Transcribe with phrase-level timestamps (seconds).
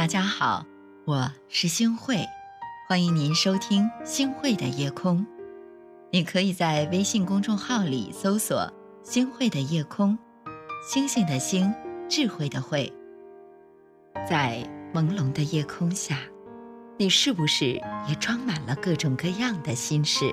[0.00, 0.64] 大家好，
[1.04, 2.24] 我是星慧，
[2.88, 5.26] 欢迎您收听星慧的夜空。
[6.10, 8.72] 你可以在微信公众号里搜索
[9.04, 10.16] “星慧的夜空”，
[10.90, 11.70] 星星的星，
[12.08, 12.90] 智慧的慧。
[14.26, 16.16] 在朦胧的夜空下，
[16.96, 20.32] 你是不是也装满了各种各样的心事，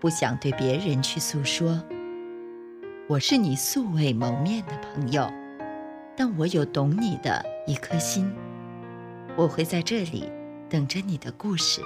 [0.00, 1.80] 不想对别人去诉说？
[3.08, 5.32] 我是你素未谋面的朋友，
[6.16, 8.28] 但我有懂你的一颗心。
[9.38, 10.28] 我会在这里
[10.68, 11.80] 等着你的故事。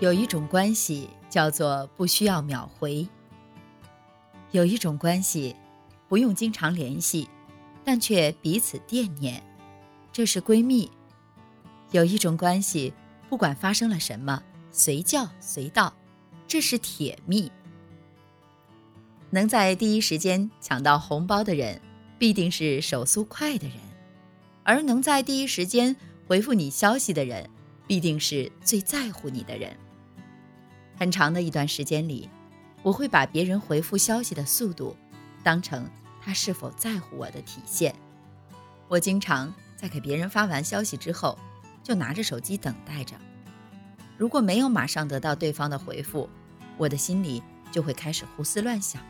[0.00, 3.06] 有一种关系叫做不需要秒回，
[4.50, 5.54] 有一种关系
[6.08, 7.28] 不用经常联系。
[7.86, 9.40] 但却彼此惦念，
[10.12, 10.90] 这是闺蜜。
[11.92, 12.92] 有一种关系，
[13.28, 14.42] 不管发生了什么，
[14.72, 15.94] 随叫随到，
[16.48, 17.48] 这是铁蜜。
[19.30, 21.80] 能在第一时间抢到红包的人，
[22.18, 23.76] 必定是手速快的人；
[24.64, 25.94] 而能在第一时间
[26.26, 27.48] 回复你消息的人，
[27.86, 29.76] 必定是最在乎你的人。
[30.98, 32.28] 很长的一段时间里，
[32.82, 34.96] 我会把别人回复消息的速度
[35.44, 35.88] 当成。
[36.26, 37.94] 他是否在乎我的体现？
[38.88, 41.38] 我经常在给别人发完消息之后，
[41.84, 43.14] 就拿着手机等待着。
[44.18, 46.28] 如果没有马上得到对方的回复，
[46.76, 49.00] 我的心里就会开始胡思乱想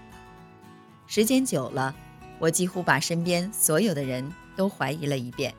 [1.06, 1.94] 时间久了，
[2.38, 5.54] 我几乎把身边所有的人都怀疑了一遍，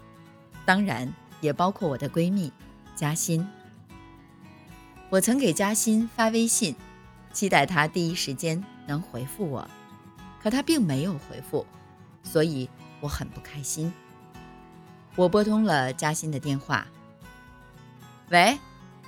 [0.64, 2.54] 当然也包括我的闺蜜
[2.96, 3.48] 嘉欣。
[5.10, 6.76] 我曾给嘉欣发微信，
[7.34, 9.68] 期待她第一时间能回复我。
[10.48, 11.68] 可他并没有回复，
[12.24, 12.70] 所以
[13.02, 13.92] 我很不开心。
[15.18, 16.88] 我拨通了嘉欣的电话。
[18.30, 18.58] 喂，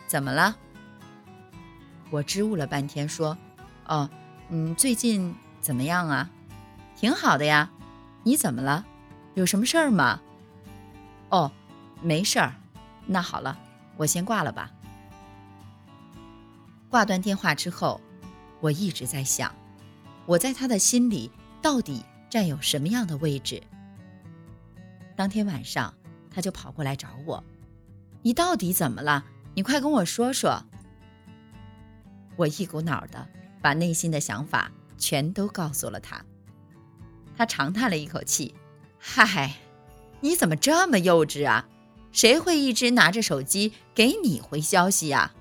[0.06, 0.54] 怎么了？
[2.10, 3.38] 我支吾了半天，说
[3.88, 4.10] ：“哦，
[4.50, 6.30] 嗯，最近怎么样啊？
[6.98, 7.72] 挺好的呀。
[8.24, 8.86] 你怎么了？
[9.36, 10.20] 有什么事儿吗？”
[11.32, 11.50] 哦，
[12.02, 12.54] 没事儿。
[13.06, 13.58] 那好了，
[13.96, 14.70] 我先挂了吧。
[16.90, 18.02] 挂断电话之后，
[18.60, 19.50] 我一直在想。
[20.30, 23.60] 我在他的心里到底占有什么样的位置？
[25.16, 25.92] 当天晚上，
[26.30, 27.44] 他就跑过来找我
[28.22, 29.26] ：“你到底怎么了？
[29.56, 30.64] 你快跟我说说。”
[32.38, 33.28] 我一股脑的
[33.60, 36.24] 把内心的想法全都告诉了他。
[37.36, 38.54] 他长叹了一口气
[39.02, 39.56] ：“嗨，
[40.22, 41.68] 你怎么这么幼稚啊？
[42.12, 45.34] 谁会一直拿着手机给你回消息呀？”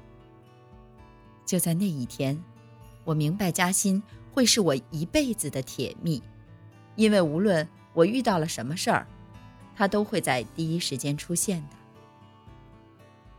[1.44, 2.42] 就在那一天，
[3.04, 4.02] 我明白嘉欣。
[4.38, 6.22] 会是我一辈子的铁蜜，
[6.94, 9.04] 因为无论我遇到了什么事儿，
[9.74, 11.76] 他都会在第一时间出现的，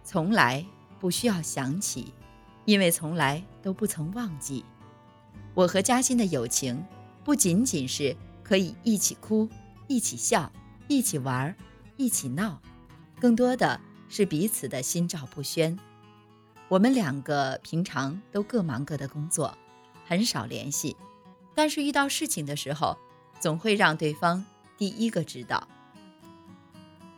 [0.03, 0.65] 从来
[0.99, 2.13] 不需要想起，
[2.65, 4.65] 因为从来都不曾忘记。
[5.53, 6.83] 我和嘉欣的友情，
[7.23, 9.47] 不仅仅是可以一起哭、
[9.87, 10.51] 一起笑、
[10.89, 11.55] 一起玩、
[11.95, 12.61] 一起闹，
[13.21, 13.79] 更多的
[14.09, 15.79] 是彼此的心照不宣。
[16.67, 19.57] 我们两个平常都各忙各的工作。
[20.09, 20.97] 很少联系，
[21.53, 22.97] 但是遇到事情的时候，
[23.39, 24.43] 总会让对方
[24.75, 25.67] 第一个知道。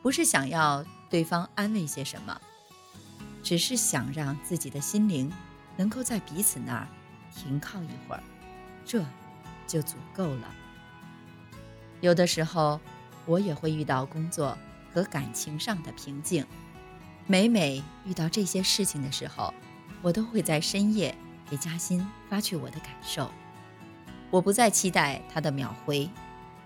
[0.01, 2.41] 不是想要对方安慰些什么，
[3.41, 5.31] 只是想让自己的心灵
[5.77, 6.87] 能够在彼此那儿
[7.33, 8.21] 停靠一会儿，
[8.85, 9.01] 这
[9.65, 10.53] 就足够了。
[12.01, 12.77] 有的时候，
[13.25, 14.57] 我也会遇到工作
[14.93, 16.45] 和感情上的瓶颈，
[17.25, 19.53] 每每遇到这些事情的时候，
[20.01, 21.15] 我都会在深夜。
[21.51, 23.29] 给嘉欣发去我的感受，
[24.29, 26.09] 我不再期待他的秒回，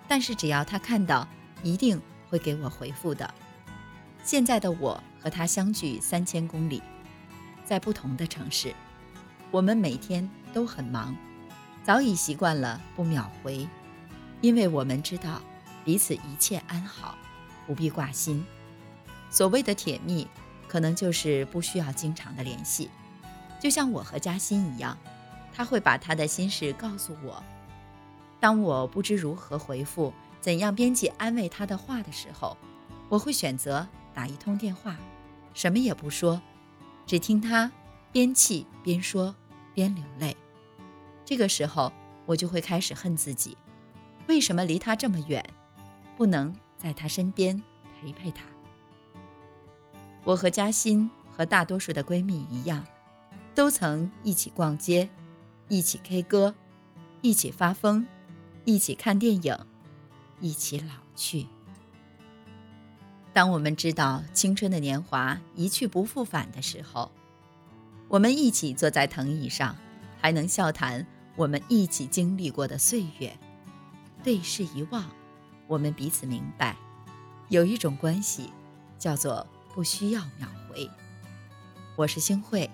[0.08, 1.28] 但是只要他看到，
[1.64, 3.34] 一定会给我回复的。
[4.24, 6.84] 现在的我和他相距三千公里，
[7.64, 8.76] 在不同的城市，
[9.50, 11.16] 我们每天都很忙，
[11.84, 13.68] 早已习惯了不秒回，
[14.42, 15.42] 因为我们知道
[15.84, 17.18] 彼此一切安好，
[17.66, 18.46] 不必挂心。
[19.32, 20.28] 所谓的甜蜜，
[20.68, 22.88] 可能就是不需要经常的联系。
[23.66, 24.96] 就像我和嘉欣一样，
[25.52, 27.44] 他会把他的心事告诉我。
[28.40, 32.56] 当我不知如何回复、怎样编辑安慰他的话的时候，
[33.10, 34.96] 我会选择打一通电话，
[35.56, 36.40] 什么也不说，
[37.08, 37.72] 只听他
[38.12, 39.34] 边气边说
[39.74, 40.38] 边流泪。
[41.26, 41.92] 这个时候，
[42.28, 43.58] 我就会开始恨自己，
[44.28, 45.44] 为什么离他这么远，
[46.16, 47.60] 不能在他身边
[48.00, 48.44] 陪陪他？
[50.24, 52.86] 我和嘉欣和大多数的闺蜜一样。
[53.56, 55.10] 都曾一起逛街，
[55.70, 56.54] 一起 K 歌，
[57.22, 58.06] 一起发疯，
[58.66, 59.58] 一起看电影，
[60.42, 61.48] 一起老去。
[63.32, 67.10] 当我们知道青春的年华一去不复返的时候，
[68.10, 69.74] 我们一起坐在藤椅上，
[70.20, 71.08] 还能笑谈
[71.38, 73.38] 我们一起经历过的岁月，
[74.22, 75.10] 对视一望，
[75.68, 76.76] 我们彼此明白，
[77.48, 78.52] 有一种关系，
[79.00, 80.90] 叫做不需要秒回。
[81.96, 82.70] 我是星慧，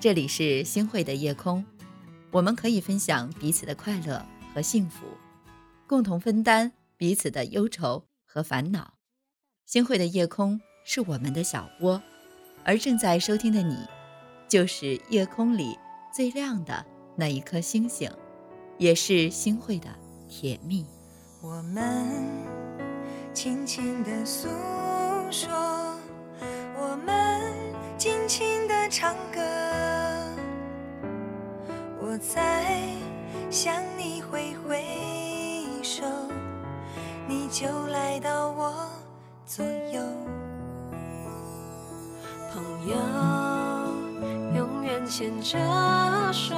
[0.00, 1.62] 这里是星汇的夜空，
[2.30, 4.24] 我们可以分享彼此的快乐
[4.54, 5.04] 和幸福，
[5.86, 8.94] 共同分担彼此的忧愁和烦恼。
[9.66, 12.02] 星汇的夜空是我们的小窝，
[12.64, 13.76] 而正在收听的你。
[14.48, 15.78] 就是夜空里
[16.10, 16.82] 最亮的
[17.14, 18.10] 那一颗星星，
[18.78, 19.86] 也是星汇的
[20.30, 20.86] 甜蜜。
[21.42, 22.08] 我们
[23.34, 24.48] 轻轻地诉
[25.30, 25.69] 说，
[32.20, 32.76] 我在
[33.48, 34.84] 向你挥挥
[35.82, 36.04] 手，
[37.26, 38.90] 你就来到我
[39.46, 40.02] 左右，
[42.52, 42.94] 朋友。
[44.54, 45.58] 永远牵着
[46.30, 46.54] 手，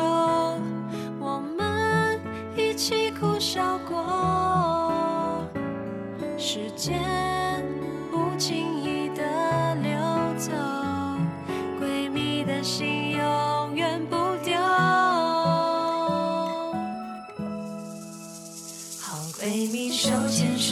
[1.21, 2.21] 我们
[2.57, 5.47] 一起哭笑过。
[6.37, 7.01] 时间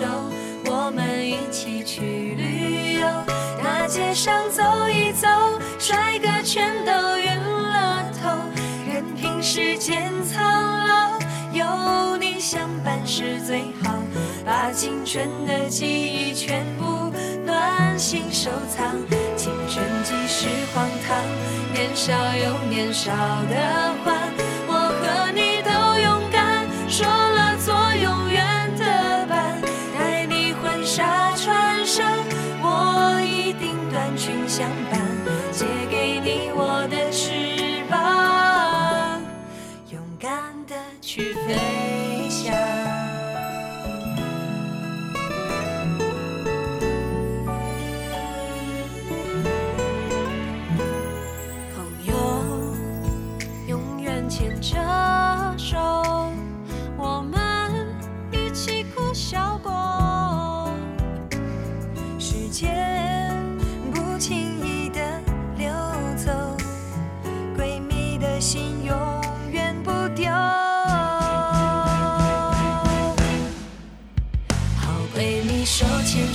[0.01, 0.07] 手，
[0.65, 3.07] 我们一起去旅游，
[3.63, 5.29] 大街上走一走，
[5.79, 7.37] 帅哥全都晕。
[7.37, 8.31] 了头。
[8.89, 10.43] 任凭时间苍
[10.89, 11.19] 老，
[11.53, 13.95] 有你相伴是最好。
[14.43, 17.13] 把青春的记忆全部
[17.45, 18.97] 暖心收藏。
[19.37, 21.19] 青春即是荒唐，
[21.75, 23.13] 年少有年少
[23.51, 24.20] 的欢。
[34.21, 35.10] 群相伴。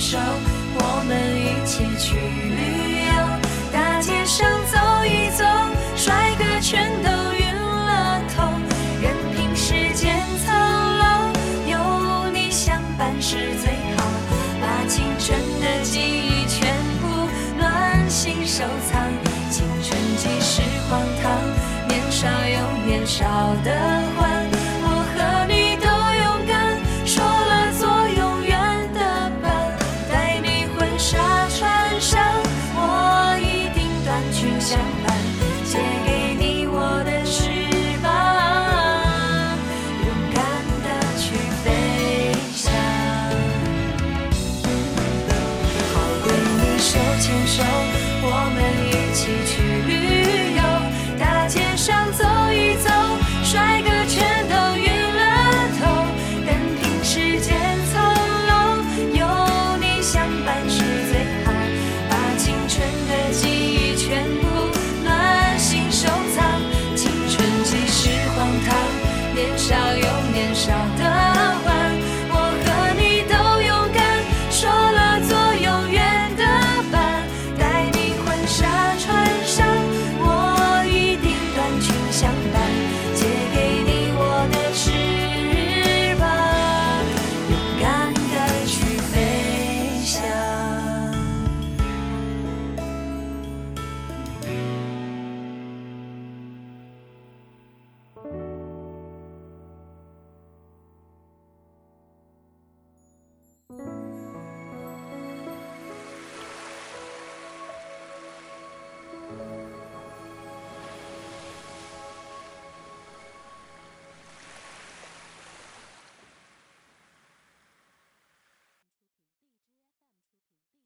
[0.06, 0.55] 牵